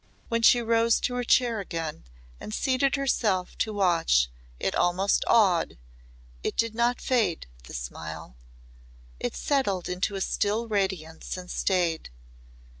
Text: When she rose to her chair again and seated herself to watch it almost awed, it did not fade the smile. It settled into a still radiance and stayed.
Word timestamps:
When 0.29 0.41
she 0.41 0.63
rose 0.63 0.99
to 1.01 1.13
her 1.13 1.23
chair 1.23 1.59
again 1.59 2.05
and 2.39 2.55
seated 2.55 2.95
herself 2.95 3.55
to 3.59 3.71
watch 3.71 4.31
it 4.59 4.73
almost 4.73 5.23
awed, 5.27 5.77
it 6.41 6.57
did 6.57 6.73
not 6.73 6.99
fade 6.99 7.45
the 7.65 7.75
smile. 7.75 8.35
It 9.19 9.35
settled 9.35 9.87
into 9.87 10.15
a 10.15 10.21
still 10.21 10.67
radiance 10.67 11.37
and 11.37 11.51
stayed. 11.51 12.09